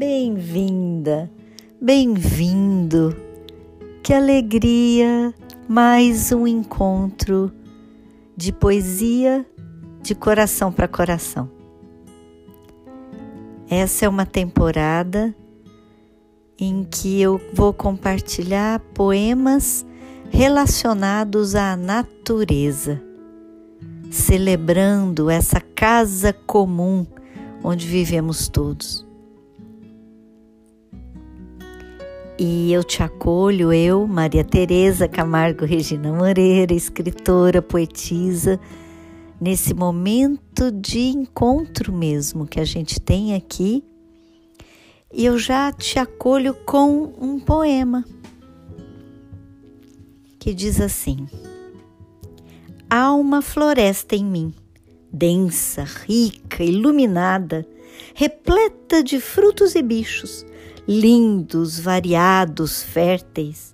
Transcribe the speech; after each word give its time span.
Bem-vinda, 0.00 1.30
bem-vindo. 1.78 3.14
Que 4.02 4.14
alegria! 4.14 5.34
Mais 5.68 6.32
um 6.32 6.46
encontro 6.46 7.52
de 8.34 8.50
poesia 8.50 9.44
de 10.00 10.14
coração 10.14 10.72
para 10.72 10.88
coração. 10.88 11.50
Essa 13.68 14.06
é 14.06 14.08
uma 14.08 14.24
temporada 14.24 15.36
em 16.58 16.82
que 16.82 17.20
eu 17.20 17.38
vou 17.52 17.74
compartilhar 17.74 18.80
poemas 18.94 19.84
relacionados 20.30 21.54
à 21.54 21.76
natureza, 21.76 23.02
celebrando 24.10 25.28
essa 25.28 25.60
casa 25.60 26.32
comum 26.32 27.06
onde 27.62 27.86
vivemos 27.86 28.48
todos. 28.48 29.09
E 32.42 32.72
eu 32.72 32.82
te 32.82 33.02
acolho, 33.02 33.70
eu, 33.70 34.06
Maria 34.06 34.42
Tereza 34.42 35.06
Camargo 35.06 35.66
Regina 35.66 36.10
Moreira, 36.10 36.72
escritora, 36.72 37.60
poetisa, 37.60 38.58
nesse 39.38 39.74
momento 39.74 40.72
de 40.72 41.00
encontro 41.00 41.92
mesmo 41.92 42.46
que 42.46 42.58
a 42.58 42.64
gente 42.64 42.98
tem 42.98 43.34
aqui. 43.34 43.84
E 45.12 45.26
eu 45.26 45.36
já 45.38 45.70
te 45.70 45.98
acolho 45.98 46.54
com 46.64 47.12
um 47.20 47.38
poema 47.38 48.06
que 50.38 50.54
diz 50.54 50.80
assim: 50.80 51.28
Há 52.88 53.12
uma 53.12 53.42
floresta 53.42 54.16
em 54.16 54.24
mim, 54.24 54.54
densa, 55.12 55.84
rica, 55.84 56.64
iluminada, 56.64 57.66
repleta 58.14 59.02
de 59.04 59.20
frutos 59.20 59.74
e 59.74 59.82
bichos 59.82 60.46
lindos, 60.90 61.78
variados, 61.78 62.82
férteis, 62.82 63.72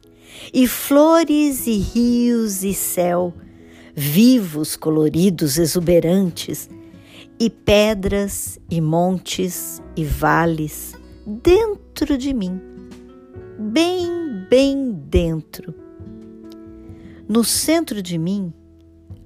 e 0.53 0.69
flores 0.69 1.67
e 1.67 1.78
rios 1.78 2.62
e 2.62 2.75
céu, 2.75 3.33
vivos, 3.95 4.77
coloridos, 4.77 5.56
exuberantes, 5.56 6.69
e 7.41 7.48
pedras 7.48 8.59
e 8.70 8.83
montes 8.83 9.83
e 9.97 10.05
vales 10.05 10.94
dentro 11.27 12.19
de 12.19 12.34
mim, 12.34 12.61
bem, 13.59 14.47
bem 14.50 14.92
dentro. 14.92 15.75
No 17.27 17.42
centro 17.42 18.03
de 18.03 18.19
mim 18.19 18.53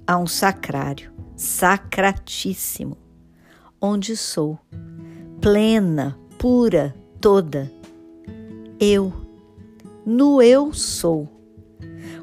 há 0.07 0.17
um 0.17 0.27
sacrário, 0.27 1.11
sacratíssimo, 1.35 2.97
onde 3.81 4.15
sou, 4.15 4.57
plena, 5.41 6.17
pura, 6.37 6.95
toda 7.19 7.80
eu, 8.81 9.13
no 10.03 10.41
eu 10.41 10.73
sou, 10.73 11.29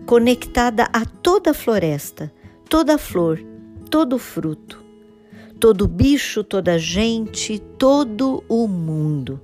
conectada 0.05 0.89
a 0.93 1.07
toda 1.07 1.55
floresta, 1.55 2.35
toda 2.69 2.99
flor, 2.99 3.41
todo 3.89 4.19
fruto, 4.19 4.85
todo 5.61 5.87
bicho, 5.87 6.43
toda 6.43 6.77
gente, 6.77 7.61
todo 7.79 8.43
o 8.49 8.67
mundo. 8.67 9.41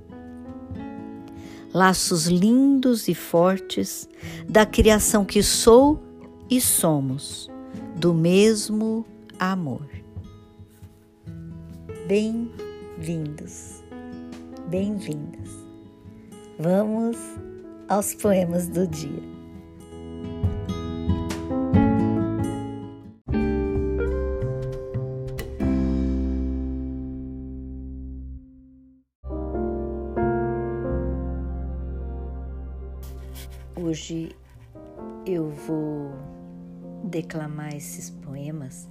Laços 1.72 2.26
lindos 2.26 3.06
e 3.06 3.14
fortes 3.14 4.08
da 4.48 4.66
criação 4.66 5.24
que 5.24 5.40
sou 5.40 6.02
e 6.50 6.60
somos, 6.60 7.48
do 7.94 8.12
mesmo 8.12 9.06
amor. 9.38 9.88
Bem-vindos, 12.08 13.84
bem-vindas. 14.68 15.63
Vamos 16.56 17.16
aos 17.88 18.14
poemas 18.14 18.68
do 18.68 18.86
dia. 18.86 19.10
Hoje 33.74 34.30
eu 35.26 35.50
vou 35.50 36.12
declamar 37.02 37.74
esses 37.74 38.10
poemas 38.10 38.88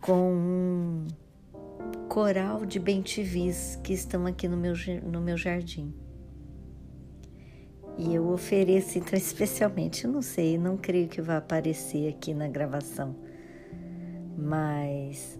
com 0.00 0.32
um 0.32 1.06
coral 2.08 2.64
de 2.64 2.78
bentivis 2.78 3.78
que 3.84 3.92
estão 3.92 4.24
aqui 4.24 4.48
no 4.48 4.56
meu, 4.56 4.72
no 5.02 5.20
meu 5.20 5.36
jardim. 5.36 5.92
E 7.98 8.14
eu 8.14 8.28
ofereço, 8.30 8.96
então, 8.96 9.18
especialmente, 9.18 10.06
não 10.06 10.22
sei, 10.22 10.56
não 10.56 10.76
creio 10.76 11.08
que 11.08 11.20
vá 11.20 11.38
aparecer 11.38 12.08
aqui 12.08 12.32
na 12.32 12.46
gravação, 12.46 13.16
mas 14.36 15.36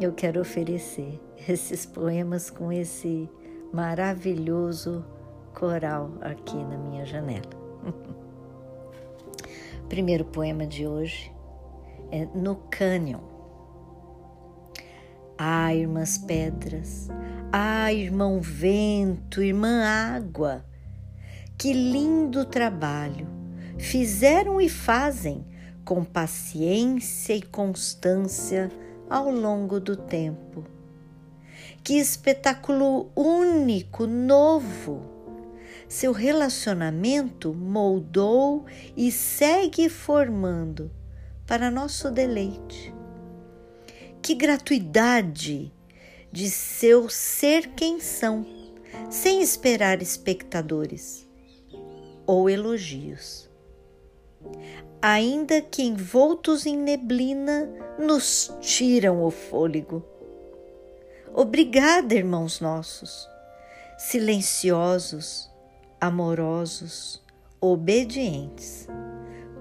eu 0.00 0.12
quero 0.12 0.40
oferecer 0.40 1.20
esses 1.48 1.86
poemas 1.86 2.50
com 2.50 2.72
esse 2.72 3.30
maravilhoso 3.72 5.04
coral 5.54 6.10
aqui 6.20 6.56
na 6.56 6.76
minha 6.76 7.06
janela. 7.06 7.48
Primeiro 9.88 10.24
poema 10.24 10.66
de 10.66 10.88
hoje 10.88 11.32
é 12.10 12.26
No 12.34 12.56
Cânion. 12.70 13.20
Ah, 15.38 15.72
irmãs 15.72 16.18
pedras, 16.18 17.08
ah, 17.52 17.92
irmão 17.92 18.40
vento, 18.40 19.42
irmã 19.42 19.84
água, 19.84 20.64
que 21.60 21.74
lindo 21.74 22.46
trabalho! 22.46 23.28
Fizeram 23.76 24.62
e 24.62 24.66
fazem 24.66 25.44
com 25.84 26.02
paciência 26.02 27.34
e 27.34 27.42
constância 27.42 28.72
ao 29.10 29.30
longo 29.30 29.78
do 29.78 29.94
tempo. 29.94 30.64
Que 31.84 31.98
espetáculo 31.98 33.12
único, 33.14 34.06
novo! 34.06 35.02
Seu 35.86 36.12
relacionamento 36.12 37.52
moldou 37.52 38.64
e 38.96 39.12
segue 39.12 39.90
formando 39.90 40.90
para 41.46 41.70
nosso 41.70 42.10
deleite. 42.10 42.94
Que 44.22 44.34
gratuidade 44.34 45.70
de 46.32 46.48
seu 46.48 47.10
ser 47.10 47.74
quem 47.74 48.00
são, 48.00 48.46
sem 49.10 49.42
esperar 49.42 50.00
espectadores 50.00 51.28
ou 52.30 52.48
elogios. 52.48 53.50
Ainda 55.02 55.60
que 55.60 55.82
envoltos 55.82 56.64
em 56.64 56.76
neblina, 56.76 57.68
nos 57.98 58.54
tiram 58.60 59.24
o 59.24 59.32
fôlego. 59.32 60.04
Obrigada, 61.34 62.14
irmãos 62.14 62.60
nossos, 62.60 63.28
silenciosos, 63.98 65.50
amorosos, 66.00 67.20
obedientes. 67.60 68.86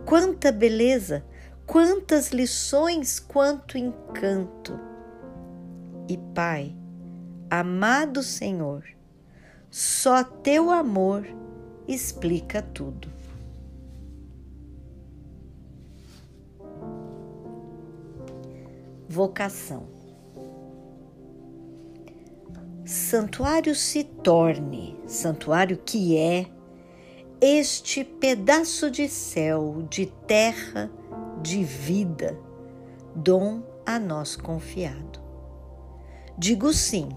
Quanta 0.05 0.51
beleza, 0.51 1.25
quantas 1.65 2.29
lições, 2.29 3.19
quanto 3.19 3.79
encanto. 3.79 4.79
E 6.07 6.17
Pai, 6.35 6.75
amado 7.49 8.21
Senhor, 8.21 8.83
só 9.71 10.23
teu 10.23 10.69
amor 10.69 11.25
explica 11.93 12.61
tudo. 12.61 13.09
Vocação. 19.07 19.87
Santuário 22.85 23.73
se 23.73 24.03
torne, 24.03 24.99
santuário 25.07 25.77
que 25.77 26.15
é 26.17 26.45
este 27.41 28.03
pedaço 28.03 28.89
de 28.91 29.07
céu, 29.07 29.87
de 29.89 30.05
terra, 30.27 30.91
de 31.41 31.63
vida, 31.63 32.39
dom 33.15 33.63
a 33.85 33.97
nós 33.99 34.35
confiado. 34.35 35.19
Digo 36.37 36.71
sim, 36.71 37.09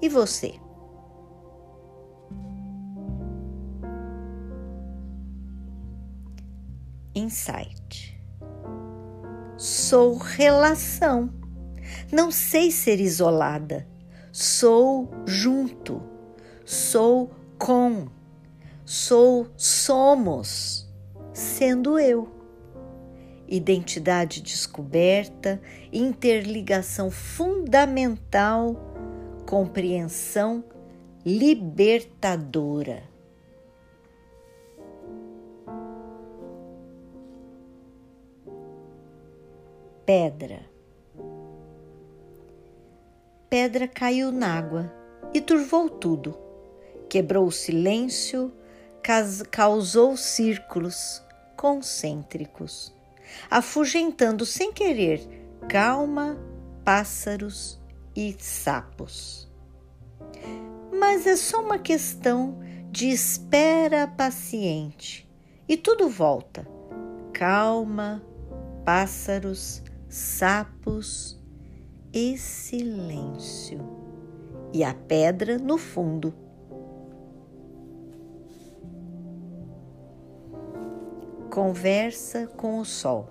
e 0.00 0.08
você? 0.08 0.54
Insight. 7.18 8.18
Sou 9.56 10.16
relação. 10.16 11.30
Não 12.12 12.30
sei 12.30 12.70
ser 12.70 13.00
isolada. 13.00 13.86
Sou 14.32 15.10
junto. 15.26 16.00
Sou 16.64 17.30
com. 17.58 18.06
Sou 18.84 19.48
somos, 19.56 20.88
sendo 21.32 21.98
eu. 21.98 22.28
Identidade 23.46 24.40
descoberta, 24.40 25.60
interligação 25.92 27.10
fundamental, 27.10 28.76
compreensão 29.46 30.64
libertadora. 31.24 33.02
Pedra. 40.08 40.62
Pedra 43.50 43.86
caiu 43.86 44.32
na 44.32 44.56
água 44.56 44.90
e 45.34 45.40
turvou 45.42 45.90
tudo. 45.90 46.34
Quebrou 47.10 47.46
o 47.46 47.52
silêncio, 47.52 48.50
causou 49.50 50.16
círculos 50.16 51.22
concêntricos, 51.58 52.90
afugentando 53.50 54.46
sem 54.46 54.72
querer 54.72 55.20
calma, 55.68 56.38
pássaros 56.82 57.78
e 58.16 58.34
sapos. 58.38 59.46
Mas 60.90 61.26
é 61.26 61.36
só 61.36 61.62
uma 61.62 61.78
questão 61.78 62.60
de 62.90 63.10
espera 63.10 64.06
paciente 64.06 65.28
e 65.68 65.76
tudo 65.76 66.08
volta. 66.08 66.66
Calma, 67.34 68.22
pássaros, 68.86 69.82
sapos 70.08 71.38
e 72.12 72.36
silêncio. 72.38 73.78
E 74.72 74.84
a 74.84 74.94
pedra 74.94 75.58
no 75.58 75.78
fundo. 75.78 76.34
Conversa 81.50 82.46
com 82.46 82.78
o 82.78 82.84
sol. 82.84 83.28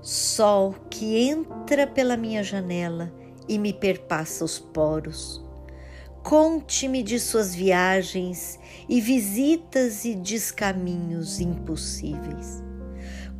Sol 0.00 0.74
que 0.90 1.28
entra 1.28 1.86
pela 1.86 2.16
minha 2.16 2.42
janela 2.42 3.12
e 3.48 3.58
me 3.58 3.72
perpassa 3.72 4.44
os 4.44 4.58
poros. 4.58 5.44
Conte-me 6.22 7.02
de 7.02 7.20
suas 7.20 7.54
viagens 7.54 8.58
e 8.88 9.00
visitas 9.00 10.04
e 10.04 10.14
descaminhos 10.14 11.40
impossíveis. 11.40 12.62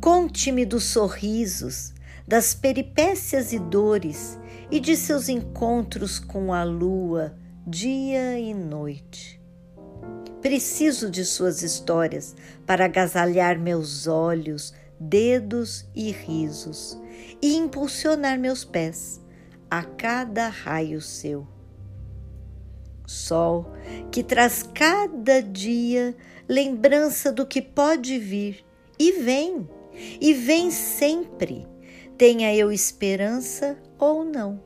Conte-me 0.03 0.65
dos 0.65 0.83
sorrisos, 0.83 1.93
das 2.27 2.53
peripécias 2.53 3.53
e 3.53 3.57
dores 3.57 4.37
e 4.69 4.77
de 4.77 4.97
seus 4.97 5.29
encontros 5.29 6.19
com 6.19 6.53
a 6.53 6.61
lua, 6.61 7.37
dia 7.65 8.37
e 8.37 8.53
noite. 8.53 9.41
Preciso 10.41 11.09
de 11.09 11.23
suas 11.23 11.63
histórias 11.63 12.35
para 12.65 12.83
agasalhar 12.83 13.57
meus 13.57 14.05
olhos, 14.05 14.73
dedos 14.99 15.85
e 15.95 16.11
risos 16.11 16.99
e 17.41 17.55
impulsionar 17.55 18.37
meus 18.37 18.65
pés 18.65 19.21
a 19.71 19.83
cada 19.83 20.49
raio 20.49 20.99
seu. 20.99 21.47
Sol 23.07 23.71
que 24.11 24.21
traz 24.21 24.63
cada 24.63 25.41
dia 25.41 26.13
lembrança 26.45 27.31
do 27.31 27.45
que 27.45 27.61
pode 27.61 28.19
vir 28.19 28.65
e 28.99 29.23
vem 29.23 29.65
e 30.19 30.33
vem 30.33 30.71
sempre, 30.71 31.67
tenha 32.17 32.55
eu 32.55 32.71
esperança 32.71 33.77
ou 33.99 34.23
não, 34.23 34.61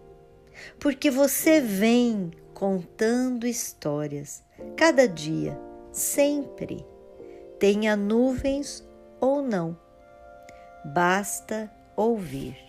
porque 0.79 1.09
você 1.09 1.61
vem 1.61 2.31
contando 2.53 3.45
histórias 3.45 4.43
cada 4.75 5.07
dia, 5.07 5.59
sempre, 5.91 6.85
tenha 7.59 7.95
nuvens 7.95 8.87
ou 9.19 9.41
não, 9.41 9.77
basta 10.93 11.71
ouvir. 11.95 12.66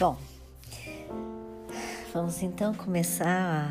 Bom, 0.00 0.16
vamos 2.10 2.42
então 2.42 2.72
começar 2.72 3.70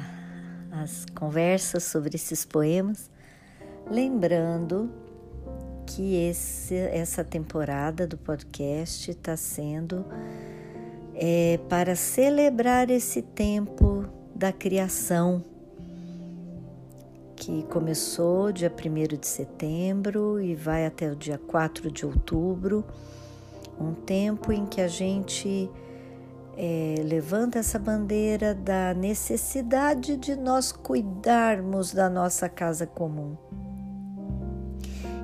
as 0.72 1.04
conversas 1.18 1.86
sobre 1.86 2.18
esses 2.18 2.46
poemas, 2.46 3.10
lembrando 3.90 4.92
que 5.88 6.18
esse, 6.18 6.76
essa 6.76 7.24
temporada 7.24 8.06
do 8.06 8.16
podcast 8.16 9.10
está 9.10 9.36
sendo 9.36 10.06
é, 11.16 11.60
para 11.68 11.96
celebrar 11.96 12.92
esse 12.92 13.24
tempo 13.24 14.06
da 14.36 14.52
criação 14.52 15.44
que 17.36 17.64
começou 17.72 18.52
dia 18.52 18.72
1 18.72 19.18
de 19.18 19.26
setembro 19.26 20.40
e 20.40 20.54
vai 20.54 20.86
até 20.86 21.12
o 21.12 21.16
dia 21.16 21.40
4 21.40 21.90
de 21.90 22.06
outubro, 22.06 22.86
um 23.82 23.96
tempo 23.96 24.54
em 24.54 24.68
que 24.68 24.80
a 24.80 24.88
gente 24.88 25.68
é, 26.62 27.02
levanta 27.06 27.58
essa 27.58 27.80
bandeira 27.80 28.54
da 28.54 28.94
necessidade 28.94 30.18
de 30.18 30.36
nós 30.36 30.74
cuidarmos 30.74 31.94
da 31.94 32.10
nossa 32.10 32.50
casa 32.50 32.86
comum. 32.86 33.38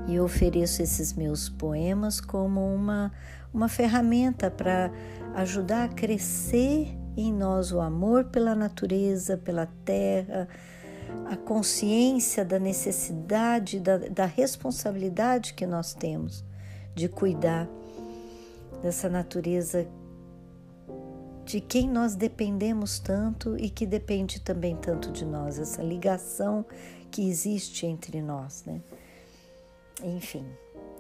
E 0.08 0.18
ofereço 0.18 0.82
esses 0.82 1.14
meus 1.14 1.50
poemas 1.50 2.22
como 2.22 2.74
uma, 2.74 3.12
uma 3.54 3.68
ferramenta 3.68 4.50
para 4.50 4.90
ajudar 5.34 5.84
a 5.84 5.88
crescer 5.90 6.98
em 7.18 7.34
nós 7.34 7.74
o 7.74 7.82
amor 7.82 8.26
pela 8.26 8.56
natureza, 8.56 9.36
pela 9.36 9.66
terra, 9.84 10.48
a 11.30 11.36
consciência 11.36 12.46
da 12.46 12.58
necessidade, 12.58 13.82
da, 13.82 13.98
da 13.98 14.26
responsabilidade 14.26 15.54
que 15.54 15.68
nós 15.68 15.94
temos 15.94 16.46
de 16.96 17.10
cuidar 17.10 17.68
dessa 18.82 19.10
natureza 19.10 19.86
de 21.46 21.62
quem 21.62 21.88
nós 21.88 22.16
dependemos 22.16 22.98
tanto 22.98 23.56
e 23.58 23.70
que 23.70 23.86
depende 23.86 24.42
também 24.42 24.76
tanto 24.76 25.12
de 25.12 25.24
nós, 25.24 25.60
essa 25.60 25.84
ligação 25.84 26.66
que 27.12 27.30
existe 27.30 27.86
entre 27.86 28.20
nós, 28.20 28.64
né? 28.66 28.82
Enfim, 30.04 30.46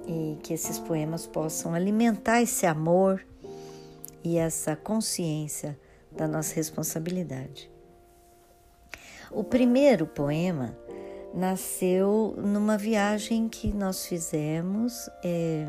e 0.07 0.37
que 0.43 0.53
esses 0.53 0.77
poemas 0.77 1.25
possam 1.25 1.73
alimentar 1.73 2.41
esse 2.41 2.65
amor 2.65 3.25
e 4.23 4.37
essa 4.37 4.75
consciência 4.75 5.77
da 6.11 6.27
nossa 6.27 6.53
responsabilidade. 6.55 7.69
O 9.31 9.43
primeiro 9.43 10.05
poema 10.05 10.77
nasceu 11.33 12.35
numa 12.37 12.77
viagem 12.77 13.49
que 13.49 13.73
nós 13.73 14.05
fizemos 14.05 15.09
é, 15.23 15.65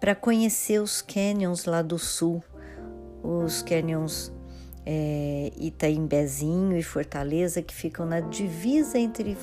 para 0.00 0.14
conhecer 0.14 0.80
os 0.80 1.02
canyons 1.02 1.64
lá 1.64 1.82
do 1.82 1.98
sul 1.98 2.42
os 3.26 3.60
canyons 3.62 4.32
é, 4.84 5.50
Itaimbezinho 5.58 6.76
e 6.76 6.82
Fortaleza, 6.82 7.60
que 7.60 7.74
ficam 7.74 8.06
na 8.06 8.20
divisa 8.20 8.98
entre 8.98 9.36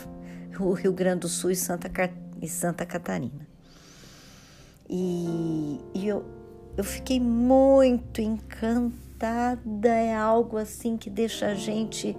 o 0.57 0.71
Rio 0.71 0.93
Grande 0.93 1.21
do 1.21 1.27
Sul 1.27 1.51
e 1.51 1.55
Santa, 1.55 1.91
e 2.41 2.47
Santa 2.47 2.85
Catarina. 2.85 3.45
E, 4.89 5.79
e 5.93 6.07
eu, 6.07 6.23
eu 6.77 6.83
fiquei 6.83 7.19
muito 7.19 8.21
encantada, 8.21 9.89
é 9.89 10.15
algo 10.15 10.57
assim 10.57 10.95
que 10.95 11.09
deixa 11.09 11.47
a 11.47 11.55
gente 11.55 12.15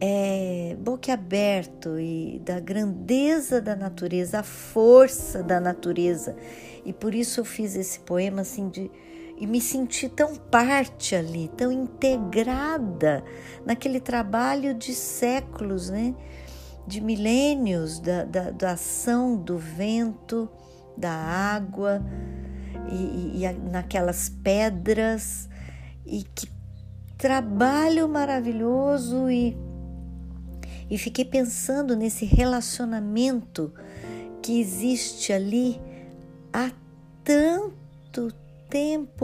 é, 0.00 0.76
boquiaberto 0.78 1.98
e 1.98 2.40
da 2.44 2.60
grandeza 2.60 3.60
da 3.60 3.74
natureza, 3.74 4.40
a 4.40 4.42
força 4.42 5.42
da 5.42 5.58
natureza. 5.58 6.36
E 6.84 6.92
por 6.92 7.14
isso 7.14 7.40
eu 7.40 7.44
fiz 7.44 7.74
esse 7.74 8.00
poema 8.00 8.42
assim 8.42 8.68
de 8.68 8.90
e 9.36 9.46
me 9.46 9.60
senti 9.60 10.08
tão 10.08 10.36
parte 10.36 11.14
ali, 11.14 11.50
tão 11.56 11.72
integrada 11.72 13.24
naquele 13.64 14.00
trabalho 14.00 14.74
de 14.74 14.94
séculos, 14.94 15.90
né? 15.90 16.14
de 16.86 17.00
milênios 17.00 17.98
da, 17.98 18.24
da, 18.24 18.50
da 18.50 18.72
ação 18.72 19.36
do 19.36 19.58
vento, 19.58 20.48
da 20.96 21.10
água 21.10 22.04
e, 22.90 23.42
e, 23.42 23.52
naquelas 23.70 24.28
pedras 24.28 25.48
e 26.04 26.22
que 26.22 26.48
trabalho 27.16 28.08
maravilhoso 28.08 29.30
e, 29.30 29.56
e 30.90 30.98
fiquei 30.98 31.24
pensando 31.24 31.96
nesse 31.96 32.24
relacionamento 32.26 33.72
que 34.42 34.60
existe 34.60 35.32
ali 35.32 35.80
há 36.52 36.70
tanto 37.24 38.30
tempo, 38.30 38.43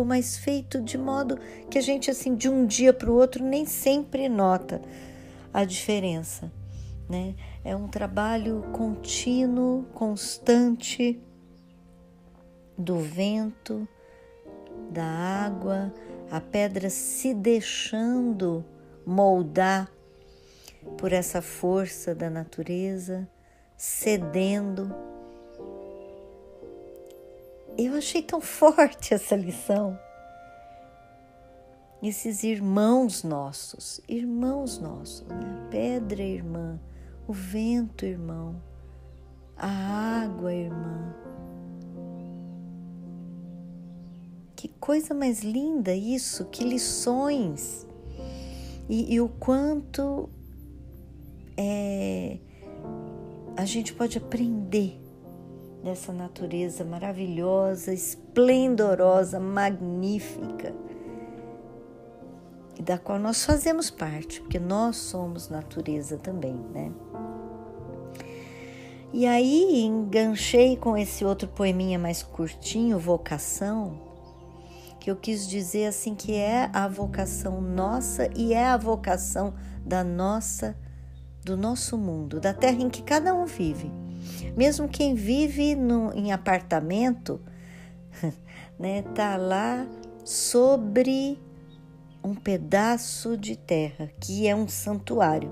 mas 0.04 0.37
feito 0.37 0.80
de 0.80 0.97
modo 0.97 1.38
que 1.71 1.78
a 1.78 1.80
gente, 1.80 2.11
assim, 2.11 2.35
de 2.35 2.49
um 2.49 2.66
dia 2.66 2.92
para 2.92 3.11
o 3.11 3.14
outro, 3.14 3.45
nem 3.45 3.66
sempre 3.66 4.28
nota 4.28 4.80
a 5.52 5.64
diferença. 5.64 6.50
Né? 7.09 7.35
É 7.64 7.75
um 7.75 7.88
trabalho 7.88 8.64
contínuo, 8.73 9.85
constante 9.92 11.21
do 12.78 12.99
vento, 12.99 13.87
da 14.90 15.04
água, 15.04 15.92
a 16.30 16.40
pedra 16.40 16.88
se 16.88 17.35
deixando 17.35 18.64
moldar 19.04 19.90
por 20.97 21.12
essa 21.12 21.42
força 21.42 22.14
da 22.14 22.30
natureza, 22.30 23.28
cedendo. 23.76 24.95
Eu 27.78 27.94
achei 27.94 28.22
tão 28.22 28.40
forte 28.40 29.12
essa 29.14 29.36
lição. 29.36 29.98
Esses 32.02 32.42
irmãos 32.42 33.22
nossos, 33.22 34.00
irmãos 34.08 34.78
nossos, 34.78 35.26
né? 35.26 35.68
pedra 35.70 36.22
irmã, 36.22 36.80
o 37.28 37.32
vento 37.32 38.06
irmão, 38.06 38.60
a 39.54 39.68
água 40.22 40.54
irmã. 40.54 41.14
Que 44.56 44.68
coisa 44.68 45.12
mais 45.12 45.42
linda 45.42 45.94
isso, 45.94 46.46
que 46.46 46.64
lições! 46.64 47.86
E, 48.88 49.14
e 49.14 49.20
o 49.20 49.28
quanto 49.28 50.28
é, 51.56 52.38
a 53.56 53.64
gente 53.64 53.92
pode 53.92 54.18
aprender 54.18 55.00
dessa 55.82 56.12
natureza 56.12 56.84
maravilhosa, 56.84 57.92
esplendorosa, 57.92 59.40
magnífica, 59.40 60.75
e 62.78 62.82
da 62.82 62.99
qual 62.99 63.18
nós 63.18 63.44
fazemos 63.44 63.90
parte, 63.90 64.40
porque 64.40 64.58
nós 64.58 64.96
somos 64.96 65.49
natureza 65.49 66.16
também, 66.16 66.54
né? 66.54 66.92
E 69.12 69.26
aí 69.26 69.82
enganchei 69.82 70.76
com 70.76 70.96
esse 70.96 71.25
outro 71.25 71.49
poeminha 71.49 71.99
mais 71.99 72.22
curtinho, 72.22 72.99
Vocação, 72.99 74.00
que 75.00 75.10
eu 75.10 75.16
quis 75.16 75.49
dizer 75.49 75.87
assim 75.87 76.14
que 76.14 76.34
é 76.34 76.70
a 76.72 76.87
vocação 76.87 77.60
nossa 77.60 78.30
e 78.37 78.52
é 78.52 78.66
a 78.66 78.76
vocação 78.76 79.54
da 79.84 80.04
nossa 80.04 80.76
do 81.42 81.56
nosso 81.56 81.96
mundo, 81.96 82.38
da 82.38 82.52
terra 82.52 82.82
em 82.82 82.90
que 82.90 83.02
cada 83.02 83.34
um 83.34 83.46
vive. 83.46 83.90
Mesmo 84.56 84.88
quem 84.88 85.14
vive 85.14 85.74
no, 85.74 86.12
em 86.12 86.32
apartamento, 86.32 87.40
né, 88.78 89.02
tá 89.14 89.36
lá 89.36 89.86
sobre 90.24 91.38
um 92.22 92.34
pedaço 92.34 93.36
de 93.36 93.56
terra 93.56 94.10
que 94.20 94.46
é 94.46 94.54
um 94.54 94.68
santuário 94.68 95.50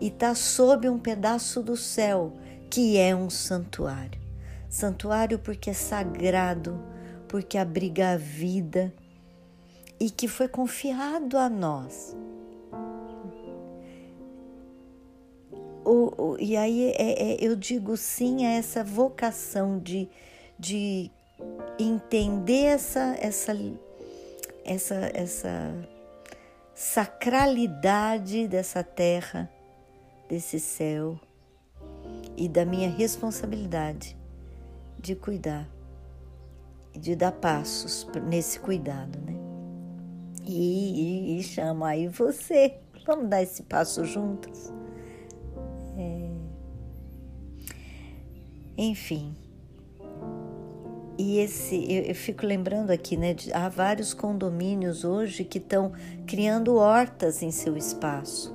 e 0.00 0.10
tá 0.10 0.34
sob 0.34 0.88
um 0.88 0.98
pedaço 0.98 1.62
do 1.62 1.76
céu 1.76 2.32
que 2.68 2.98
é 2.98 3.14
um 3.14 3.30
santuário. 3.30 4.20
Santuário 4.68 5.38
porque 5.38 5.70
é 5.70 5.74
sagrado, 5.74 6.82
porque 7.28 7.56
abriga 7.56 8.12
a 8.12 8.16
vida 8.16 8.92
e 10.00 10.10
que 10.10 10.26
foi 10.26 10.48
confiado 10.48 11.38
a 11.38 11.48
nós 11.48 12.16
o, 15.84 16.12
o, 16.16 16.36
e 16.38 16.56
aí 16.56 16.92
é, 16.96 17.32
é, 17.32 17.36
eu 17.40 17.56
digo 17.56 17.96
sim 17.96 18.46
a 18.46 18.50
essa 18.52 18.84
vocação 18.84 19.78
de, 19.78 20.08
de 20.58 21.10
entender 21.78 22.64
essa, 22.64 23.16
essa, 23.20 23.52
essa, 24.64 25.10
essa 25.14 25.88
sacralidade 26.74 28.46
dessa 28.48 28.82
terra, 28.82 29.50
desse 30.28 30.58
céu 30.60 31.18
e 32.36 32.48
da 32.48 32.64
minha 32.64 32.90
responsabilidade 32.90 34.16
de 34.98 35.14
cuidar, 35.14 35.68
de 36.92 37.16
dar 37.16 37.32
passos 37.32 38.06
nesse 38.28 38.60
cuidado, 38.60 39.18
né? 39.20 39.32
E, 40.44 41.36
e, 41.36 41.38
e 41.38 41.42
chamo 41.42 41.84
aí 41.84 42.08
você, 42.08 42.80
vamos 43.06 43.28
dar 43.28 43.42
esse 43.42 43.62
passo 43.62 44.04
juntas? 44.04 44.72
Enfim. 48.76 49.34
E 51.18 51.38
esse, 51.38 51.76
eu, 51.92 52.04
eu, 52.04 52.14
fico 52.14 52.46
lembrando 52.46 52.90
aqui, 52.90 53.16
né? 53.16 53.34
De, 53.34 53.52
há 53.52 53.68
vários 53.68 54.14
condomínios 54.14 55.04
hoje 55.04 55.44
que 55.44 55.58
estão 55.58 55.92
criando 56.26 56.76
hortas 56.76 57.42
em 57.42 57.50
seu 57.50 57.76
espaço. 57.76 58.54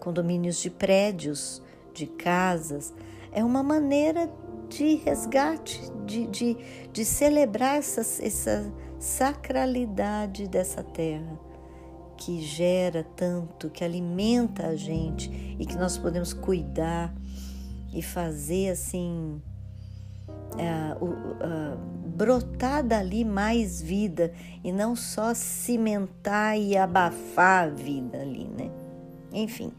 Condomínios 0.00 0.60
de 0.60 0.70
prédios, 0.70 1.62
de 1.92 2.06
casas. 2.06 2.94
É 3.30 3.44
uma 3.44 3.62
maneira 3.62 4.30
de 4.68 4.96
resgate, 4.96 5.80
de, 6.06 6.26
de, 6.26 6.56
de 6.92 7.04
celebrar 7.04 7.78
essa, 7.78 8.00
essa 8.00 8.72
sacralidade 8.98 10.48
dessa 10.48 10.82
terra 10.82 11.38
que 12.16 12.40
gera 12.40 13.04
tanto, 13.14 13.70
que 13.70 13.84
alimenta 13.84 14.66
a 14.66 14.76
gente 14.76 15.30
e 15.58 15.64
que 15.64 15.76
nós 15.76 15.96
podemos 15.96 16.32
cuidar 16.32 17.14
e 17.92 18.02
fazer 18.02 18.70
assim 18.70 19.40
uh, 20.28 21.04
uh, 21.04 21.78
brotar 22.08 22.82
dali 22.82 23.24
mais 23.24 23.80
vida 23.80 24.32
e 24.62 24.72
não 24.72 24.94
só 24.96 25.34
cimentar 25.34 26.58
e 26.58 26.76
abafar 26.76 27.68
a 27.68 27.70
vida 27.70 28.20
ali, 28.20 28.44
né? 28.44 28.70
Enfim. 29.32 29.72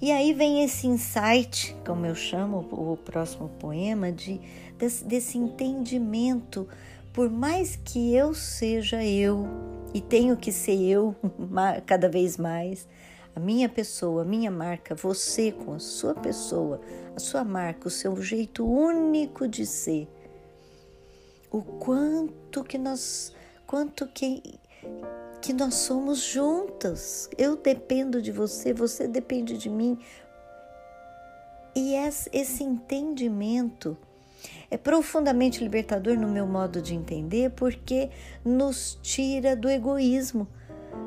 E 0.00 0.10
aí 0.10 0.32
vem 0.32 0.64
esse 0.64 0.86
insight, 0.86 1.76
como 1.84 2.06
eu 2.06 2.14
chamo 2.14 2.66
o 2.70 2.96
próximo 2.96 3.50
poema, 3.58 4.10
de, 4.10 4.40
desse, 4.78 5.04
desse 5.04 5.36
entendimento 5.36 6.66
por 7.12 7.28
mais 7.28 7.76
que 7.76 8.14
eu 8.14 8.32
seja 8.32 9.04
eu 9.04 9.46
e 9.92 10.00
tenho 10.00 10.36
que 10.36 10.52
ser 10.52 10.80
eu 10.80 11.14
cada 11.84 12.08
vez 12.08 12.36
mais, 12.36 12.86
a 13.34 13.40
minha 13.40 13.68
pessoa, 13.68 14.22
a 14.22 14.24
minha 14.24 14.50
marca, 14.50 14.94
você 14.94 15.52
com 15.52 15.74
a 15.74 15.78
sua 15.78 16.14
pessoa, 16.14 16.80
a 17.14 17.20
sua 17.20 17.44
marca, 17.44 17.88
o 17.88 17.90
seu 17.90 18.20
jeito 18.20 18.66
único 18.66 19.46
de 19.46 19.64
ser, 19.64 20.08
o 21.50 21.62
quanto 21.62 22.64
que 22.64 22.78
nós, 22.78 23.34
quanto 23.66 24.06
que 24.06 24.58
que 25.40 25.52
nós 25.52 25.74
somos 25.74 26.18
juntas. 26.18 27.28
Eu 27.36 27.56
dependo 27.56 28.20
de 28.20 28.30
você, 28.30 28.72
você 28.72 29.08
depende 29.08 29.56
de 29.56 29.70
mim. 29.70 29.98
E 31.74 31.94
esse 31.94 32.62
entendimento 32.62 33.96
é 34.70 34.76
profundamente 34.76 35.62
libertador 35.62 36.16
no 36.18 36.28
meu 36.28 36.46
modo 36.46 36.82
de 36.82 36.94
entender, 36.94 37.50
porque 37.50 38.10
nos 38.44 38.98
tira 39.02 39.56
do 39.56 39.68
egoísmo, 39.68 40.46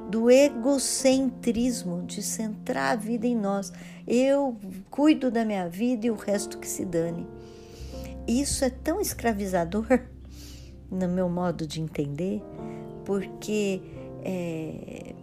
do 0.10 0.30
egocentrismo, 0.30 2.04
de 2.04 2.22
centrar 2.22 2.94
a 2.94 2.96
vida 2.96 3.25
em 3.25 3.36
nós. 3.36 3.72
Eu 4.08 4.58
cuido 4.90 5.32
da 5.32 5.44
minha 5.44 5.68
vida 5.68 6.08
e 6.08 6.12
o 6.12 6.16
resto 6.16 6.58
que 6.58 6.68
se 6.68 6.86
dane. 6.86 7.25
Isso 8.28 8.63
é 8.63 8.70
tão 8.70 9.02
escravizador 9.02 9.88
no 10.90 11.08
meu 11.08 11.28
modo 11.30 11.66
de 11.66 11.82
entender, 11.82 12.42
porque 13.04 13.82
é, 14.24 15.13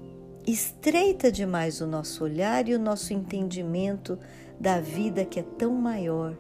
estreita 0.47 1.31
demais 1.31 1.81
o 1.81 1.87
nosso 1.87 2.25
olhar 2.25 2.69
e 2.69 2.75
o 2.75 2.79
nosso 2.79 3.13
entendimento 3.13 4.19
da 4.59 4.81
vida 4.81 5.25
que 5.25 5.41
é 5.41 5.43
tão 5.43 5.73
maior. 5.75 6.37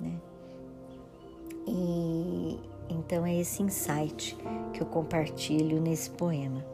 Né? 0.00 0.12
E 1.66 2.58
então 2.90 3.24
é 3.24 3.36
esse 3.36 3.62
insight 3.62 4.36
que 4.72 4.82
eu 4.82 4.86
compartilho 4.86 5.80
nesse 5.80 6.10
poema. 6.10 6.69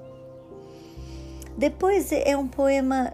Depois 1.56 2.12
é 2.12 2.36
um 2.36 2.46
poema 2.46 3.12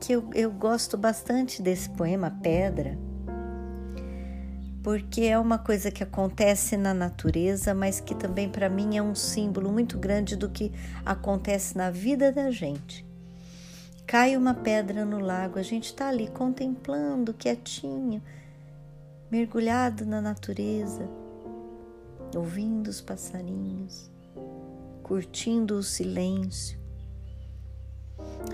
que 0.00 0.12
eu, 0.12 0.28
eu 0.34 0.50
gosto 0.50 0.96
bastante 0.96 1.62
desse 1.62 1.90
poema, 1.90 2.30
Pedra, 2.42 2.98
porque 4.82 5.22
é 5.22 5.38
uma 5.38 5.58
coisa 5.58 5.90
que 5.90 6.02
acontece 6.02 6.76
na 6.76 6.94
natureza, 6.94 7.74
mas 7.74 8.00
que 8.00 8.14
também 8.14 8.48
para 8.48 8.68
mim 8.68 8.96
é 8.96 9.02
um 9.02 9.14
símbolo 9.14 9.70
muito 9.70 9.98
grande 9.98 10.36
do 10.36 10.48
que 10.48 10.72
acontece 11.04 11.76
na 11.76 11.90
vida 11.90 12.32
da 12.32 12.50
gente. 12.50 13.06
Cai 14.06 14.36
uma 14.36 14.54
pedra 14.54 15.04
no 15.04 15.20
lago, 15.20 15.58
a 15.58 15.62
gente 15.62 15.86
está 15.86 16.08
ali 16.08 16.28
contemplando, 16.28 17.34
quietinho, 17.34 18.22
mergulhado 19.30 20.04
na 20.04 20.20
natureza, 20.20 21.08
ouvindo 22.34 22.88
os 22.88 23.00
passarinhos, 23.00 24.10
curtindo 25.10 25.74
o 25.74 25.82
silêncio. 25.82 26.78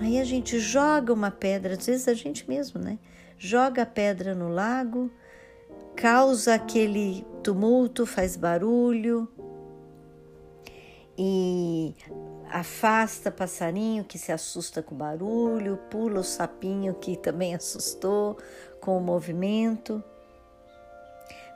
Aí 0.01 0.19
a 0.19 0.23
gente 0.23 0.59
joga 0.59 1.13
uma 1.13 1.29
pedra, 1.29 1.75
às 1.75 1.85
vezes 1.85 2.07
a 2.07 2.15
gente 2.15 2.49
mesmo, 2.49 2.81
né? 2.81 2.97
Joga 3.37 3.83
a 3.83 3.85
pedra 3.85 4.33
no 4.33 4.49
lago, 4.49 5.11
causa 5.95 6.55
aquele 6.55 7.23
tumulto, 7.43 8.07
faz 8.07 8.35
barulho 8.35 9.27
e 11.15 11.93
afasta 12.49 13.29
passarinho 13.29 14.03
que 14.03 14.17
se 14.17 14.31
assusta 14.31 14.81
com 14.81 14.95
o 14.95 14.97
barulho, 14.97 15.77
pula 15.91 16.21
o 16.21 16.23
sapinho 16.23 16.95
que 16.95 17.15
também 17.15 17.53
assustou 17.53 18.35
com 18.81 18.97
o 18.97 19.01
movimento. 19.01 20.03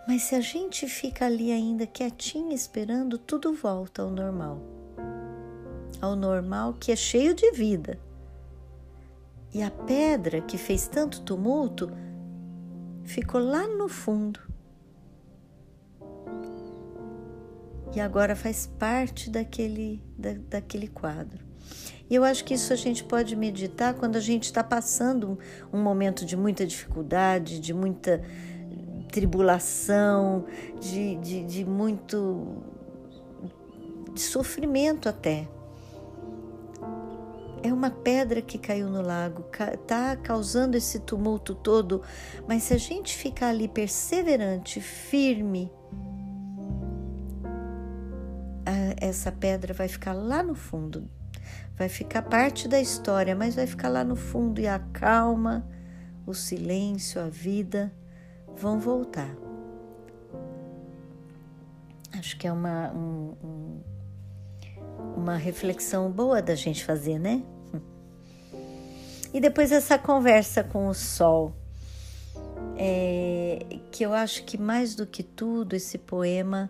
Mas 0.07 0.21
se 0.21 0.35
a 0.35 0.41
gente 0.41 0.87
fica 0.87 1.25
ali 1.25 1.51
ainda 1.51 1.87
quietinho 1.87 2.51
esperando, 2.51 3.17
tudo 3.17 3.51
volta 3.51 4.03
ao 4.03 4.11
normal. 4.11 4.80
Ao 5.99 6.15
normal 6.15 6.73
que 6.79 6.91
é 6.91 6.95
cheio 6.95 7.33
de 7.33 7.51
vida. 7.51 7.99
E 9.53 9.61
a 9.61 9.69
pedra 9.69 10.41
que 10.41 10.57
fez 10.57 10.87
tanto 10.87 11.21
tumulto 11.21 11.91
ficou 13.03 13.41
lá 13.41 13.67
no 13.67 13.89
fundo. 13.89 14.39
E 17.93 17.99
agora 17.99 18.35
faz 18.35 18.65
parte 18.79 19.29
daquele, 19.29 20.01
da, 20.17 20.33
daquele 20.49 20.87
quadro. 20.87 21.43
E 22.09 22.15
eu 22.15 22.23
acho 22.23 22.43
que 22.45 22.53
isso 22.53 22.71
a 22.71 22.75
gente 22.75 23.03
pode 23.03 23.35
meditar 23.35 23.93
quando 23.93 24.15
a 24.15 24.19
gente 24.19 24.45
está 24.45 24.63
passando 24.63 25.37
um, 25.71 25.77
um 25.77 25.81
momento 25.81 26.25
de 26.25 26.37
muita 26.37 26.65
dificuldade, 26.65 27.59
de 27.59 27.73
muita 27.73 28.21
tribulação, 29.11 30.45
de, 30.79 31.15
de, 31.17 31.43
de 31.43 31.65
muito 31.65 32.63
de 34.13 34.21
sofrimento 34.21 35.07
até. 35.09 35.47
É 37.63 37.71
uma 37.71 37.91
pedra 37.91 38.41
que 38.41 38.57
caiu 38.57 38.89
no 38.89 39.01
lago, 39.01 39.45
está 39.73 40.15
causando 40.15 40.75
esse 40.75 40.99
tumulto 40.99 41.53
todo, 41.53 42.01
mas 42.47 42.63
se 42.63 42.73
a 42.73 42.77
gente 42.77 43.15
ficar 43.15 43.49
ali 43.49 43.67
perseverante, 43.67 44.81
firme, 44.81 45.71
essa 49.01 49.31
pedra 49.31 49.73
vai 49.73 49.87
ficar 49.87 50.13
lá 50.13 50.43
no 50.43 50.53
fundo, 50.53 51.09
vai 51.75 51.89
ficar 51.89 52.21
parte 52.21 52.67
da 52.67 52.79
história, 52.79 53.35
mas 53.35 53.55
vai 53.55 53.65
ficar 53.65 53.89
lá 53.89 54.03
no 54.03 54.15
fundo 54.15 54.61
e 54.61 54.67
a 54.67 54.77
calma, 54.77 55.67
o 56.25 56.35
silêncio, 56.35 57.19
a 57.19 57.27
vida 57.27 57.91
vão 58.55 58.79
voltar. 58.79 59.35
Acho 62.13 62.37
que 62.37 62.45
é 62.47 62.51
uma, 62.51 62.91
um, 62.93 63.35
um, 63.43 63.79
uma 65.15 65.35
reflexão 65.35 66.11
boa 66.11 66.41
da 66.41 66.55
gente 66.55 66.83
fazer, 66.83 67.19
né? 67.19 67.43
E 69.33 69.39
depois 69.39 69.71
essa 69.71 69.97
conversa 69.97 70.63
com 70.63 70.87
o 70.87 70.93
sol, 70.93 71.53
é, 72.77 73.65
que 73.89 74.03
eu 74.03 74.13
acho 74.13 74.43
que 74.43 74.57
mais 74.57 74.93
do 74.93 75.05
que 75.05 75.23
tudo 75.23 75.75
esse 75.75 75.97
poema 75.97 76.69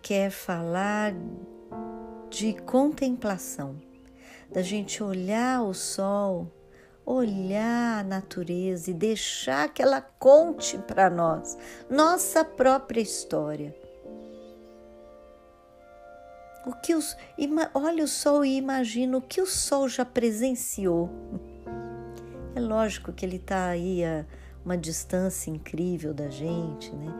quer 0.00 0.30
falar 0.30 1.12
de 2.30 2.52
contemplação, 2.62 3.80
da 4.52 4.62
gente 4.62 5.02
olhar 5.02 5.62
o 5.62 5.74
sol, 5.74 6.52
olhar 7.04 8.00
a 8.00 8.04
natureza 8.04 8.90
e 8.90 8.94
deixar 8.94 9.68
que 9.72 9.82
ela 9.82 10.00
conte 10.00 10.78
para 10.78 11.10
nós 11.10 11.58
nossa 11.90 12.44
própria 12.44 13.00
história. 13.00 13.83
O 16.66 16.72
que 16.72 16.94
os, 16.94 17.16
olha 17.74 18.04
o 18.04 18.08
sol 18.08 18.44
e 18.44 18.56
imagina 18.56 19.18
o 19.18 19.20
que 19.20 19.40
o 19.40 19.46
sol 19.46 19.88
já 19.88 20.04
presenciou. 20.04 21.10
É 22.54 22.60
lógico 22.60 23.12
que 23.12 23.26
ele 23.26 23.36
está 23.36 23.66
aí 23.66 24.04
a 24.04 24.24
uma 24.64 24.78
distância 24.78 25.50
incrível 25.50 26.14
da 26.14 26.28
gente, 26.28 26.90
né? 26.92 27.12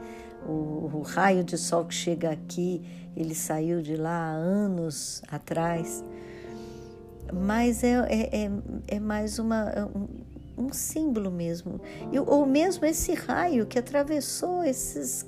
O, 0.47 0.91
o, 0.95 1.03
raio 1.03 1.45
de 1.45 1.57
sol 1.57 1.85
que 1.85 1.95
chega 1.95 2.31
aqui, 2.31 2.83
ele 3.17 3.35
saiu 3.35 3.83
de 3.83 3.97
lá 3.97 4.11
há 4.11 4.33
anos 4.33 5.23
atrás. 5.29 6.05
Mas 7.33 7.83
é, 7.83 7.93
é, 8.09 8.45
é, 8.45 8.51
é 8.89 9.01
mais 9.01 9.39
uma, 9.39 9.91
um, 10.57 10.65
um, 10.67 10.73
símbolo 10.73 11.31
mesmo. 11.31 11.81
E, 12.13 12.19
ou 12.19 12.45
mesmo 12.47 12.85
esse 12.85 13.15
raio 13.15 13.67
que 13.67 13.79
atravessou 13.79 14.63
esses 14.65 15.27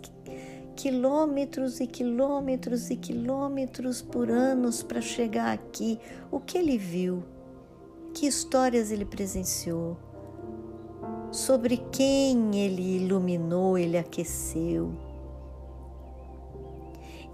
quilômetros 0.76 1.80
e 1.80 1.86
quilômetros 1.86 2.90
e 2.90 2.96
quilômetros 2.96 4.02
por 4.02 4.30
anos 4.30 4.82
para 4.82 5.00
chegar 5.00 5.52
aqui. 5.52 5.98
O 6.30 6.38
que 6.38 6.58
ele 6.58 6.76
viu? 6.76 7.24
Que 8.12 8.26
histórias 8.26 8.90
ele 8.90 9.04
presenciou? 9.04 9.96
Sobre 11.32 11.78
quem 11.90 12.56
ele 12.56 12.96
iluminou, 12.96 13.76
ele 13.78 13.96
aqueceu? 13.96 14.92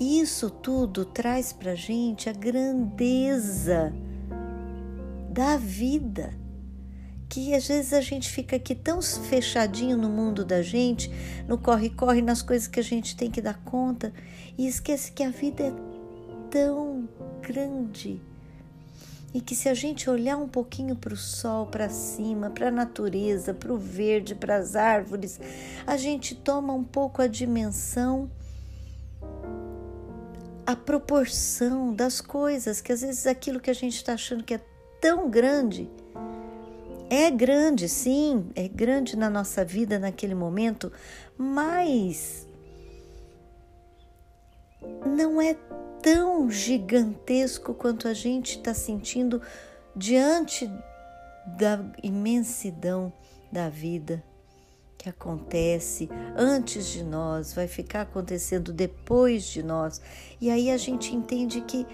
Isso 0.00 0.48
tudo 0.48 1.04
traz 1.04 1.52
para 1.52 1.74
gente 1.74 2.28
a 2.28 2.32
grandeza 2.32 3.92
da 5.30 5.56
vida. 5.56 6.41
Que 7.32 7.54
às 7.54 7.66
vezes 7.66 7.94
a 7.94 8.02
gente 8.02 8.28
fica 8.28 8.56
aqui 8.56 8.74
tão 8.74 9.00
fechadinho 9.00 9.96
no 9.96 10.10
mundo 10.10 10.44
da 10.44 10.60
gente, 10.60 11.10
no 11.48 11.56
corre-corre, 11.56 12.20
nas 12.20 12.42
coisas 12.42 12.68
que 12.68 12.78
a 12.78 12.82
gente 12.82 13.16
tem 13.16 13.30
que 13.30 13.40
dar 13.40 13.58
conta, 13.64 14.12
e 14.58 14.68
esquece 14.68 15.10
que 15.10 15.22
a 15.22 15.30
vida 15.30 15.62
é 15.62 15.72
tão 16.50 17.08
grande. 17.40 18.20
E 19.32 19.40
que 19.40 19.54
se 19.54 19.66
a 19.70 19.72
gente 19.72 20.10
olhar 20.10 20.36
um 20.36 20.46
pouquinho 20.46 20.94
para 20.94 21.14
o 21.14 21.16
sol, 21.16 21.68
para 21.68 21.88
cima, 21.88 22.50
para 22.50 22.68
a 22.68 22.70
natureza, 22.70 23.54
para 23.54 23.72
o 23.72 23.78
verde, 23.78 24.34
para 24.34 24.56
as 24.56 24.76
árvores, 24.76 25.40
a 25.86 25.96
gente 25.96 26.34
toma 26.34 26.74
um 26.74 26.84
pouco 26.84 27.22
a 27.22 27.26
dimensão 27.26 28.30
a 30.66 30.76
proporção 30.76 31.94
das 31.94 32.20
coisas, 32.20 32.82
que 32.82 32.92
às 32.92 33.00
vezes 33.00 33.26
aquilo 33.26 33.58
que 33.58 33.70
a 33.70 33.74
gente 33.74 33.96
está 33.96 34.12
achando 34.12 34.44
que 34.44 34.52
é 34.52 34.60
tão 35.00 35.30
grande, 35.30 35.90
é 37.14 37.30
grande, 37.30 37.90
sim, 37.90 38.50
é 38.54 38.66
grande 38.66 39.18
na 39.18 39.28
nossa 39.28 39.62
vida 39.62 39.98
naquele 39.98 40.34
momento, 40.34 40.90
mas 41.36 42.48
não 45.04 45.38
é 45.38 45.52
tão 46.00 46.50
gigantesco 46.50 47.74
quanto 47.74 48.08
a 48.08 48.14
gente 48.14 48.56
está 48.56 48.72
sentindo 48.72 49.42
diante 49.94 50.72
da 51.58 51.84
imensidão 52.02 53.12
da 53.52 53.68
vida 53.68 54.24
que 54.96 55.08
acontece 55.10 56.08
antes 56.34 56.86
de 56.86 57.04
nós, 57.04 57.52
vai 57.52 57.68
ficar 57.68 58.02
acontecendo 58.02 58.72
depois 58.72 59.44
de 59.44 59.62
nós. 59.62 60.00
E 60.40 60.48
aí 60.48 60.70
a 60.70 60.78
gente 60.78 61.14
entende 61.14 61.60
que 61.60 61.86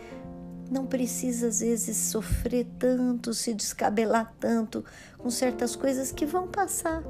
não 0.70 0.86
precisa 0.86 1.48
às 1.48 1.60
vezes 1.60 1.96
sofrer 1.96 2.66
tanto, 2.78 3.32
se 3.32 3.54
descabelar 3.54 4.34
tanto 4.38 4.84
com 5.16 5.30
certas 5.30 5.74
coisas 5.74 6.12
que 6.12 6.26
vão 6.26 6.48
passar. 6.48 7.02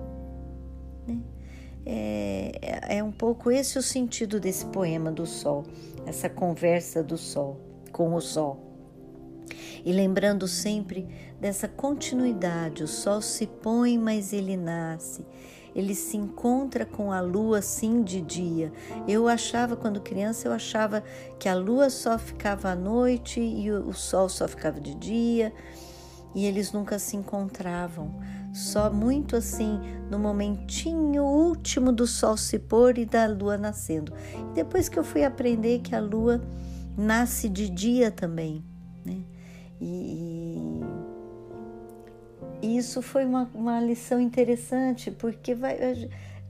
Né? 1.06 1.20
É, 1.84 2.52
é, 2.62 2.98
é 2.98 3.04
um 3.04 3.12
pouco 3.12 3.50
esse 3.50 3.78
o 3.78 3.82
sentido 3.82 4.38
desse 4.38 4.66
poema 4.66 5.10
do 5.10 5.26
sol, 5.26 5.64
essa 6.06 6.28
conversa 6.28 7.02
do 7.02 7.16
sol 7.16 7.60
com 7.92 8.14
o 8.14 8.20
sol. 8.20 8.64
E 9.84 9.92
lembrando 9.92 10.46
sempre 10.46 11.06
dessa 11.40 11.66
continuidade: 11.66 12.82
o 12.82 12.88
sol 12.88 13.22
se 13.22 13.46
põe, 13.46 13.96
mas 13.98 14.32
ele 14.32 14.56
nasce 14.56 15.24
ele 15.78 15.94
se 15.94 16.16
encontra 16.16 16.84
com 16.84 17.12
a 17.12 17.20
lua 17.20 17.62
sim 17.62 18.02
de 18.02 18.20
dia. 18.20 18.72
Eu 19.06 19.28
achava, 19.28 19.76
quando 19.76 20.00
criança, 20.00 20.48
eu 20.48 20.52
achava 20.52 21.04
que 21.38 21.48
a 21.48 21.54
lua 21.54 21.88
só 21.88 22.18
ficava 22.18 22.70
à 22.70 22.74
noite 22.74 23.40
e 23.40 23.70
o 23.70 23.92
sol 23.92 24.28
só 24.28 24.48
ficava 24.48 24.80
de 24.80 24.92
dia 24.96 25.52
e 26.34 26.46
eles 26.46 26.72
nunca 26.72 26.98
se 26.98 27.16
encontravam. 27.16 28.12
Só 28.52 28.90
muito 28.90 29.36
assim, 29.36 29.78
no 30.10 30.18
momentinho 30.18 31.22
último 31.22 31.92
do 31.92 32.08
sol 32.08 32.36
se 32.36 32.58
pôr 32.58 32.98
e 32.98 33.06
da 33.06 33.28
lua 33.28 33.56
nascendo. 33.56 34.12
Depois 34.54 34.88
que 34.88 34.98
eu 34.98 35.04
fui 35.04 35.22
aprender 35.22 35.78
que 35.78 35.94
a 35.94 36.00
lua 36.00 36.42
nasce 36.96 37.48
de 37.48 37.68
dia 37.68 38.10
também, 38.10 38.64
né? 39.06 39.22
E, 39.80 40.58
e 42.60 42.76
isso 42.76 43.00
foi 43.00 43.24
uma, 43.24 43.48
uma 43.54 43.80
lição 43.80 44.20
interessante, 44.20 45.10
porque 45.10 45.54
vai, 45.54 45.78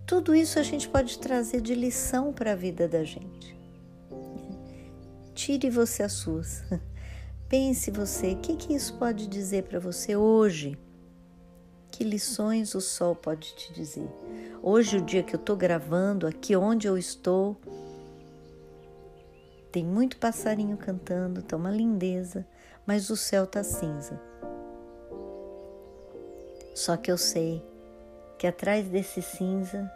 tudo 0.07 0.35
isso 0.35 0.59
a 0.59 0.63
gente 0.63 0.89
pode 0.89 1.19
trazer 1.19 1.61
de 1.61 1.75
lição 1.75 2.33
para 2.33 2.53
a 2.53 2.57
vida 2.57 2.89
da 2.89 3.05
gente. 3.05 3.57
Tire 5.35 5.69
você 5.69 6.03
as 6.03 6.13
suas. 6.13 6.65
Pense 7.49 7.91
você, 7.91 8.33
o 8.33 8.37
que, 8.39 8.57
que 8.57 8.75
isso 8.75 8.95
pode 8.99 9.27
dizer 9.27 9.65
para 9.65 9.79
você 9.79 10.17
hoje? 10.17 10.79
Que 11.91 12.05
lições 12.05 12.75
o 12.75 12.81
sol 12.81 13.15
pode 13.15 13.55
te 13.55 13.73
dizer? 13.73 14.09
Hoje, 14.63 14.99
o 14.99 15.03
dia 15.03 15.23
que 15.23 15.35
eu 15.35 15.41
estou 15.41 15.57
gravando, 15.57 16.27
aqui 16.27 16.57
onde 16.57 16.87
eu 16.87 16.99
estou, 16.99 17.57
tem 19.71 19.85
muito 19.85 20.17
passarinho 20.19 20.77
cantando, 20.77 21.41
está 21.41 21.57
uma 21.57 21.71
lindeza, 21.71 22.47
mas 22.87 23.11
o 23.11 23.17
céu 23.17 23.45
está 23.45 23.63
cinza. 23.63 24.28
Só 26.79 26.97
que 26.97 27.11
eu 27.11 27.19
sei 27.19 27.61
que 28.39 28.47
atrás 28.47 28.87
desse 28.89 29.21
cinza 29.21 29.93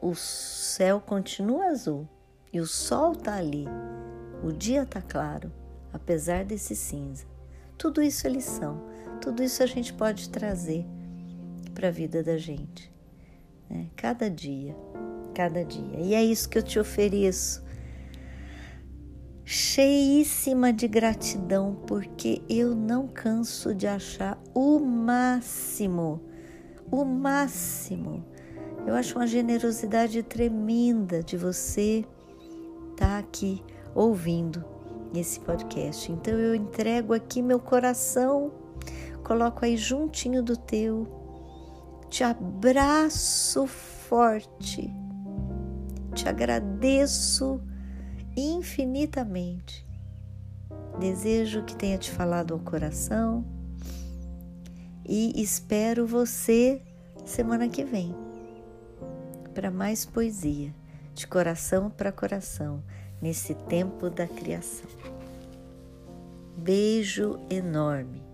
o 0.00 0.12
céu 0.12 1.00
continua 1.00 1.66
azul 1.66 2.08
e 2.52 2.60
o 2.60 2.66
sol 2.66 3.12
está 3.12 3.36
ali. 3.36 3.66
O 4.42 4.50
dia 4.50 4.82
está 4.82 5.00
claro, 5.00 5.52
apesar 5.92 6.44
desse 6.44 6.74
cinza. 6.74 7.24
Tudo 7.78 8.02
isso 8.02 8.26
é 8.26 8.30
lição, 8.30 8.82
tudo 9.20 9.40
isso 9.40 9.62
a 9.62 9.66
gente 9.66 9.92
pode 9.92 10.30
trazer 10.30 10.84
para 11.72 11.86
a 11.86 11.92
vida 11.92 12.24
da 12.24 12.36
gente. 12.36 12.92
Né? 13.70 13.86
Cada 13.94 14.28
dia, 14.28 14.74
cada 15.32 15.64
dia. 15.64 16.00
E 16.00 16.12
é 16.12 16.24
isso 16.24 16.48
que 16.48 16.58
eu 16.58 16.62
te 16.64 16.80
ofereço 16.80 17.62
cheíssima 19.44 20.72
de 20.72 20.86
gratidão, 20.86 21.76
porque 21.86 22.42
eu 22.48 22.74
não 22.74 23.08
canso 23.08 23.74
de 23.74 23.86
achar 23.86 24.40
o 24.54 24.78
máximo, 24.78 26.22
o 26.90 27.04
máximo. 27.04 28.24
Eu 28.86 28.94
acho 28.94 29.16
uma 29.16 29.26
generosidade 29.26 30.22
tremenda 30.22 31.22
de 31.22 31.36
você 31.36 32.04
estar 32.92 33.06
tá 33.06 33.18
aqui 33.18 33.62
ouvindo 33.94 34.64
esse 35.14 35.38
podcast. 35.40 36.10
Então 36.10 36.34
eu 36.34 36.54
entrego 36.54 37.12
aqui 37.12 37.42
meu 37.42 37.60
coração, 37.60 38.52
coloco 39.22 39.64
aí 39.64 39.76
juntinho 39.76 40.42
do 40.42 40.56
teu, 40.56 41.06
te 42.08 42.24
abraço 42.24 43.66
forte, 43.66 44.90
te 46.14 46.28
agradeço 46.28 47.60
infinitamente. 48.36 49.86
Desejo 50.98 51.64
que 51.64 51.74
tenha 51.74 51.98
te 51.98 52.10
falado 52.10 52.54
ao 52.54 52.60
coração 52.60 53.44
e 55.08 55.40
espero 55.40 56.06
você 56.06 56.82
semana 57.24 57.68
que 57.68 57.84
vem 57.84 58.14
para 59.54 59.70
mais 59.70 60.04
poesia, 60.04 60.74
de 61.14 61.26
coração 61.26 61.90
para 61.90 62.10
coração, 62.10 62.82
nesse 63.20 63.54
tempo 63.54 64.08
da 64.08 64.26
criação. 64.26 64.88
Beijo 66.56 67.38
enorme. 67.50 68.31